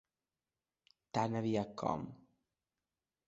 Tan 1.17 1.37
aviat 1.41 1.75
com. 1.83 2.09